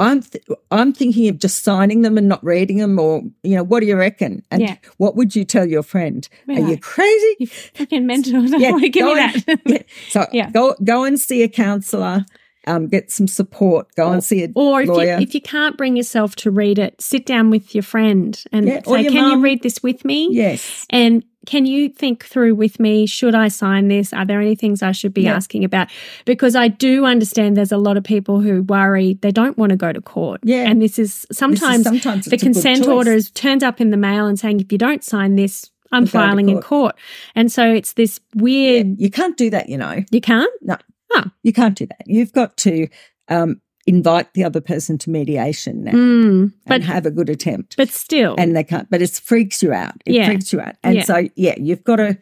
[0.00, 3.64] I'm th- I'm thinking of just signing them and not reading them, or you know,
[3.64, 4.42] what do you reckon?
[4.50, 4.76] And Yeah.
[4.98, 6.28] what would you tell your friend?
[6.46, 7.36] We're Are you crazy?
[7.40, 8.42] You fucking mental.
[8.60, 9.60] Yeah, give me and- that.
[9.66, 9.82] yeah.
[10.10, 10.50] So Yeah.
[10.50, 12.24] go go and see a counsellor,
[12.68, 13.88] um, get some support.
[13.96, 17.00] Go and see a Or if you, if you can't bring yourself to read it,
[17.00, 20.86] sit down with your friend and Yeah, say, "Can you read this with me?" yes,
[20.90, 23.06] And can you think through with me?
[23.06, 24.12] Should I sign this?
[24.12, 25.34] Are there any things I should be Yeah.
[25.34, 25.88] asking about?
[26.26, 29.76] Because I do understand there's a lot of people who worry they don't want to
[29.76, 30.40] go to court.
[30.44, 30.68] Yeah.
[30.68, 33.88] And this is sometimes, sometimes the it's a good consent order is turned up in
[33.90, 36.66] the mail and saying, if you don't sign this, I'm filing in court.
[36.66, 36.96] court.
[37.34, 39.70] And so it's this weird, you can't do that.
[39.70, 40.52] You know, you can't?
[40.60, 40.76] no,
[41.16, 41.24] Oh.
[41.42, 42.02] you can't do that.
[42.04, 42.88] You've got to
[43.28, 47.76] um, invite the other person to mediation now Mm, but, and have a good attempt.
[47.76, 48.34] but still.
[48.38, 48.88] and they can't.
[48.90, 49.94] But it freaks you out.
[50.06, 50.26] It Yeah.
[50.26, 50.74] freaks you out.
[50.84, 51.04] And Yeah.
[51.04, 52.18] so yeah, you've got to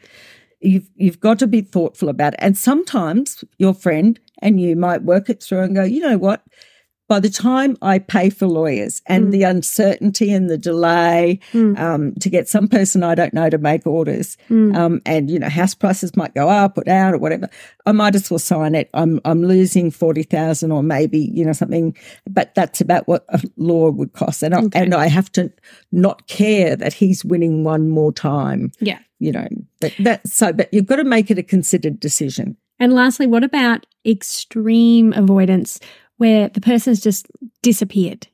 [0.61, 2.41] you've you've got to be thoughtful about it.
[2.43, 6.43] And sometimes your friend and you might work it through and go, you know what?
[7.09, 9.31] By the time I pay for lawyers and Mm.
[9.31, 11.79] the uncertainty and the delay Mm.
[11.79, 14.77] um, to get some person I don't know to make orders, Mm.
[14.77, 17.49] um, and you know house prices might go up or down or whatever,
[17.87, 18.91] I might as well sign it.
[18.93, 21.95] I'm I'm losing forty thousand or maybe you know something,
[22.29, 24.81] but that's about what a law would cost, and I, Okay.
[24.83, 25.53] and I have to
[25.93, 28.73] not care that he's winning one more time.
[28.81, 28.99] yeah.
[29.19, 29.49] You know
[29.81, 32.57] that, that so, but you've got to make it a considered decision.
[32.79, 35.81] And lastly, what about extreme avoidance
[36.17, 37.27] where the person's just
[37.63, 38.29] disappeared?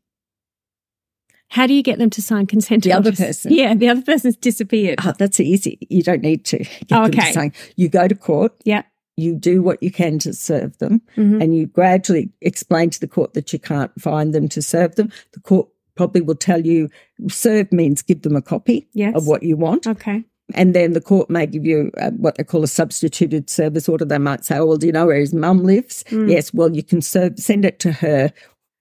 [1.48, 2.82] How do you get them to sign consent?
[2.84, 3.52] To the other person?
[3.52, 4.98] Yeah, the other person's disappeared.
[5.04, 5.78] Oh, that's easy.
[5.90, 6.58] You don't need to.
[6.86, 7.52] Get Oh, them to sign.
[7.76, 8.54] You go to court.
[8.64, 8.82] Yeah.
[9.18, 11.42] You do what you can to serve them, Mhm.
[11.42, 15.10] and you gradually explain to the court that you can't find them to serve them.
[15.34, 16.88] The court probably will tell you
[17.28, 19.14] serve means give them a copy Yes.
[19.14, 19.86] of what you want.
[19.86, 20.24] Okay.
[20.54, 24.04] And then the court may give you uh, what they call a substituted service order.
[24.04, 26.04] They might say, oh, well, do you know where his mum lives?
[26.08, 26.30] Mm.
[26.30, 28.32] Yes, well, you can serve, send it to her,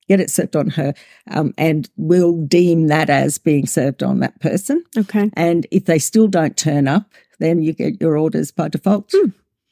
[0.07, 0.93] get it served on her,
[1.29, 4.83] um, and we'll deem that as being served on that person.
[4.97, 5.29] Okay.
[5.33, 9.11] And if they still don't turn up, then you get your orders by default.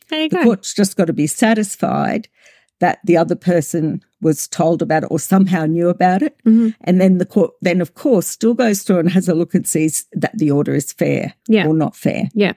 [0.10, 0.44] There you The go.
[0.44, 2.28] court's just got to be satisfied
[2.80, 6.36] that the other person was told about it or somehow knew about it.
[6.46, 6.74] Mhm.
[6.82, 9.68] And then the court, then of course, still goes through and has a look and
[9.68, 11.68] sees that the order is fair Yeah.
[11.68, 12.30] or not fair.
[12.34, 12.54] Yeah.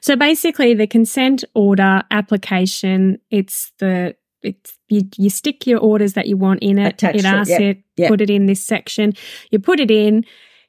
[0.00, 6.28] So basically, the consent order application, it's the it's you, you stick your orders that
[6.28, 6.94] you want in it.
[6.94, 8.08] Attach it it, asks it, yeah.
[8.08, 9.12] put it in this section.
[9.50, 10.24] You put it in,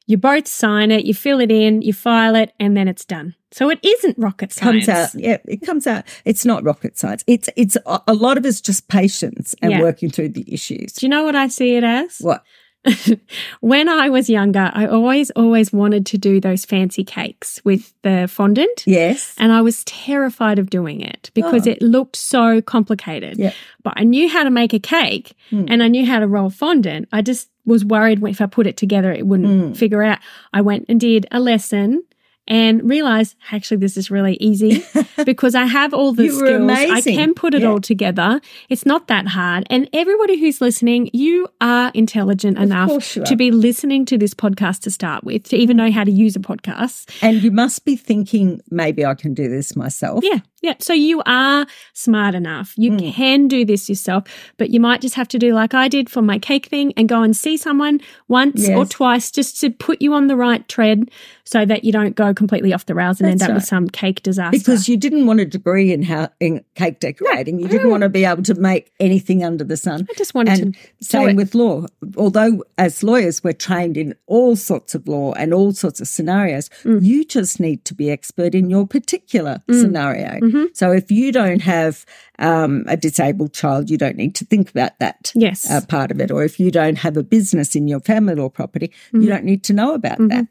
[0.07, 3.35] you both sign it, you fill it in, you file it, and then it's done.
[3.51, 4.85] So it isn't rocket science.
[4.87, 6.03] Comes out, yeah, it comes out.
[6.25, 7.23] It's not rocket science.
[7.27, 9.81] It's it's a lot of it's just patience and Yeah.
[9.81, 10.93] working through the issues.
[10.93, 12.17] Do you know what I see it as?
[12.19, 12.43] What?
[13.59, 18.27] when I was younger, I always, always wanted to do those fancy cakes with the
[18.29, 18.83] fondant.
[18.85, 19.35] Yes.
[19.37, 21.71] And I was terrified of doing it because Oh.
[21.71, 23.37] it looked so complicated.
[23.37, 23.53] Yeah.
[23.83, 25.65] But I knew how to make a cake Hmm.
[25.67, 27.07] and I knew how to roll fondant.
[27.11, 29.73] I just was worried if I put it together, it wouldn't Hmm.
[29.73, 30.19] figure out.
[30.53, 32.03] I went and did a lesson
[32.47, 34.83] and realize actually this is really easy
[35.25, 36.69] because I have all the skills.
[36.71, 37.69] I can put it Yeah.
[37.69, 38.39] all together.
[38.69, 39.65] It's not that hard.
[39.69, 44.91] And everybody who's listening, you are intelligent enough to be listening to this podcast to
[44.91, 47.09] start with, to even know how to use a podcast.
[47.21, 50.23] And you must be thinking, maybe I can do this myself.
[50.23, 50.75] Yeah, yeah.
[50.79, 52.73] So you are smart enough.
[52.77, 53.13] You Mm.
[53.13, 54.23] can do this yourself,
[54.57, 57.09] but you might just have to do like I did for my cake thing and
[57.09, 61.09] go and see someone once or twice just to put you on the right tread
[61.47, 63.87] so that you don't go completely off the rails and end That's up with some
[63.89, 64.57] cake disaster.
[64.57, 67.57] Because you didn't want a degree in how in cake decorating.
[67.59, 70.05] You didn't want to be able to make anything under the sun.
[70.09, 71.85] I just wanted And to same with law.
[72.17, 76.69] Although as lawyers we're trained in all sorts of law and all sorts of scenarios,
[76.83, 77.03] Mm.
[77.03, 80.39] you just need to be expert in your particular scenario.
[80.41, 80.63] Mm-hmm.
[80.73, 82.05] So if you don't have
[82.39, 85.31] um, a disabled child, you don't need to think about that.
[85.33, 85.69] Yes.
[85.69, 88.49] Uh, part of it, or if you don't have a business in your family law
[88.49, 89.21] property, Mm-hmm.
[89.21, 90.47] you don't need to know about that.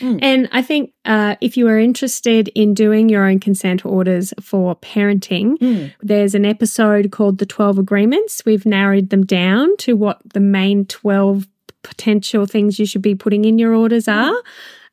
[0.00, 4.76] And I think uh, if you are interested in doing your own consent orders for
[4.76, 5.92] parenting, Mm.
[6.02, 8.42] there's an episode called The 12 Agreements.
[8.44, 11.46] We've narrowed them down to what the main 12
[11.82, 14.34] potential things you should be putting in your orders are.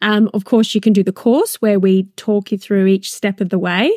[0.02, 3.42] Um, of course, you can do the course where we talk you through each step
[3.42, 3.92] of the way.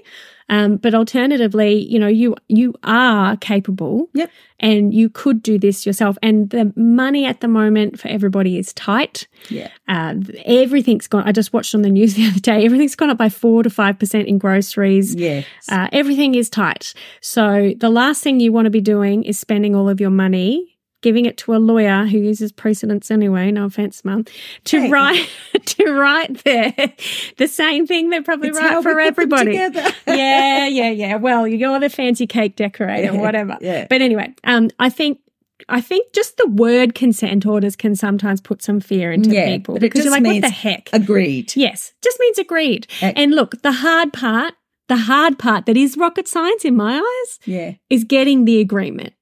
[0.51, 4.31] Um, but alternatively, you know, you you are capable, Yep.
[4.59, 6.19] and you could do this yourself.
[6.23, 9.27] And the money at the moment for everybody is tight.
[9.49, 9.69] Yeah.
[9.89, 11.23] Uh, everything's gone.
[11.25, 12.65] I just watched on the news the other day.
[12.65, 15.15] Everything's gone up by four to five percent in groceries.
[15.15, 15.47] Yes.
[15.71, 16.95] Uh, everything is tight.
[17.21, 20.70] So the last thing you want to be doing is spending all of your money.
[21.03, 23.51] Giving it to a lawyer who uses precedents anyway.
[23.51, 24.27] No offense, mum.
[24.65, 24.91] To Hey.
[24.91, 25.29] write
[25.65, 26.93] to write the
[27.39, 28.11] the same thing.
[28.11, 29.53] They're probably It's right for we put them everybody.
[30.07, 31.17] yeah, yeah, yeah.
[31.17, 33.57] Well, you're the fancy cake decorator, Yeah, whatever.
[33.61, 33.87] yeah.
[33.89, 35.21] But anyway, um, I think
[35.69, 39.75] I think just the word consent orders can sometimes put some fear into Yeah, people
[39.75, 40.91] but it because you're just like, what the heck?
[40.93, 41.55] Agreed.
[41.57, 42.87] yes, just means agreed.
[43.03, 44.55] And look, the hard part,
[44.89, 47.73] the hard part that is rocket science in my eyes, Yeah.
[47.91, 49.13] is getting the agreement.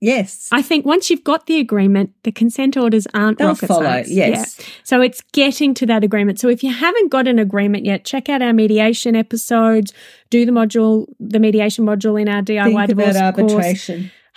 [0.00, 0.48] Yes.
[0.52, 3.82] I think once you've got the agreement, the consent orders aren't They'll rocket follow.
[3.84, 4.10] science.
[4.10, 4.56] Yes.
[4.58, 4.64] Yeah.
[4.84, 6.38] So it's getting to that agreement.
[6.38, 9.92] So if you haven't got an agreement yet, check out our mediation episodes,
[10.28, 13.90] do the module, the mediation module in our DIY Think divorce about course.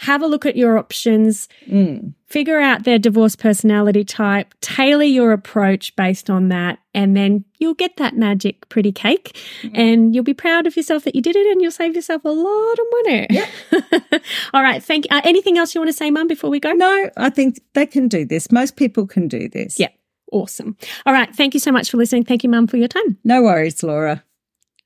[0.03, 2.13] Have a look at your options, Mm.
[2.27, 7.73] figure out their divorce personality type, tailor your approach based on that, and then you'll
[7.73, 9.37] get that magic pretty cake
[9.73, 12.29] and you'll be proud of yourself that you did it and you'll save yourself a
[12.29, 13.27] lot of money.
[14.53, 14.81] All right.
[14.81, 15.17] Thank you.
[15.17, 16.71] Uh, anything else you want to say, Mum, before we go?
[16.71, 18.51] No, I think they can do this.
[18.51, 19.79] Most people can do this.
[19.79, 19.89] Yeah.
[20.31, 20.77] Awesome.
[21.05, 21.33] All right.
[21.35, 22.23] Thank you so much for listening.
[22.23, 23.17] Thank you, Mum, for your time.
[23.23, 24.23] No worries, Laura.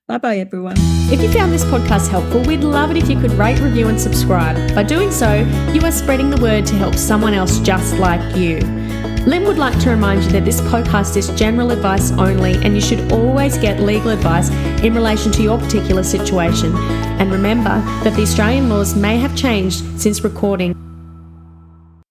[0.06, 0.76] Bye bye, everyone.
[1.14, 3.98] If you found this podcast helpful, we'd love it if you could rate, review, and
[3.98, 4.76] subscribe.
[4.76, 5.34] By doing so,
[5.74, 8.58] you are spreading the word to help someone else just like you.
[9.26, 12.82] Lynn would like to remind you that this podcast is general advice only, and you
[12.82, 14.50] should always get legal advice
[14.84, 16.76] in relation to your particular situation.
[16.76, 20.76] And remember that the Australian laws may have changed since recording